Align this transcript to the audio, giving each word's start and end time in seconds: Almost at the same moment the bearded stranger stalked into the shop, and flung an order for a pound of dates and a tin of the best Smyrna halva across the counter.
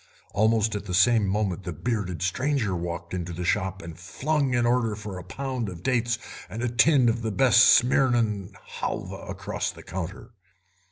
Almost 0.33 0.73
at 0.73 0.85
the 0.85 0.95
same 0.95 1.27
moment 1.27 1.63
the 1.63 1.71
bearded 1.71 2.23
stranger 2.23 2.71
stalked 2.75 3.13
into 3.13 3.33
the 3.33 3.45
shop, 3.45 3.83
and 3.83 3.99
flung 3.99 4.55
an 4.55 4.65
order 4.65 4.95
for 4.95 5.19
a 5.19 5.23
pound 5.23 5.69
of 5.69 5.83
dates 5.83 6.17
and 6.49 6.63
a 6.63 6.69
tin 6.69 7.07
of 7.07 7.21
the 7.21 7.29
best 7.29 7.63
Smyrna 7.75 8.47
halva 8.79 9.29
across 9.29 9.69
the 9.69 9.83
counter. 9.83 10.31